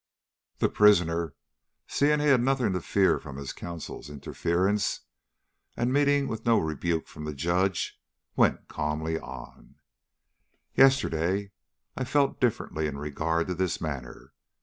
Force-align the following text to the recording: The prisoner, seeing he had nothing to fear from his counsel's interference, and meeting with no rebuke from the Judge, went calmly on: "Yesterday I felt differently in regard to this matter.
The 0.57 0.67
prisoner, 0.67 1.35
seeing 1.85 2.19
he 2.19 2.25
had 2.25 2.41
nothing 2.41 2.73
to 2.73 2.81
fear 2.81 3.19
from 3.19 3.37
his 3.37 3.53
counsel's 3.53 4.09
interference, 4.09 5.01
and 5.77 5.93
meeting 5.93 6.27
with 6.27 6.43
no 6.43 6.57
rebuke 6.57 7.07
from 7.07 7.25
the 7.25 7.35
Judge, 7.35 8.01
went 8.35 8.67
calmly 8.67 9.19
on: 9.19 9.75
"Yesterday 10.73 11.51
I 11.95 12.03
felt 12.05 12.41
differently 12.41 12.87
in 12.87 12.97
regard 12.97 13.45
to 13.45 13.53
this 13.53 13.79
matter. 13.79 14.33